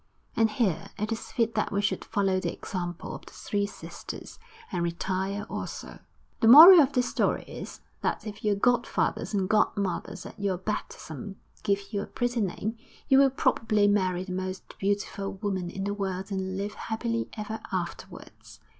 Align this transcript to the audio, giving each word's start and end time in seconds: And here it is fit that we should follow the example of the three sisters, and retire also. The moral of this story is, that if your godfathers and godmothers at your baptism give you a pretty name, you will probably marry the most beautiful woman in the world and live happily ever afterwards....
And 0.35 0.49
here 0.49 0.87
it 0.97 1.11
is 1.11 1.31
fit 1.31 1.53
that 1.53 1.71
we 1.71 1.79
should 1.79 2.03
follow 2.03 2.39
the 2.39 2.51
example 2.51 3.13
of 3.13 3.23
the 3.27 3.33
three 3.33 3.67
sisters, 3.67 4.39
and 4.71 4.81
retire 4.81 5.45
also. 5.47 5.99
The 6.39 6.47
moral 6.47 6.81
of 6.81 6.93
this 6.93 7.07
story 7.11 7.43
is, 7.43 7.81
that 8.01 8.25
if 8.25 8.43
your 8.43 8.55
godfathers 8.55 9.31
and 9.35 9.47
godmothers 9.47 10.25
at 10.25 10.39
your 10.39 10.57
baptism 10.57 11.35
give 11.61 11.93
you 11.93 12.01
a 12.01 12.07
pretty 12.07 12.41
name, 12.41 12.79
you 13.09 13.19
will 13.19 13.29
probably 13.29 13.87
marry 13.87 14.23
the 14.23 14.31
most 14.31 14.73
beautiful 14.79 15.33
woman 15.33 15.69
in 15.69 15.83
the 15.83 15.93
world 15.93 16.31
and 16.31 16.57
live 16.57 16.73
happily 16.73 17.29
ever 17.37 17.59
afterwards.... 17.71 18.59